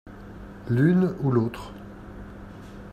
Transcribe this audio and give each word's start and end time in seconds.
L’une 0.67 1.13
ou 1.23 1.29
l’autre. 1.31 1.71